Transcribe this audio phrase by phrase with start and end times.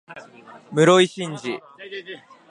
[0.83, 1.59] 室井慎次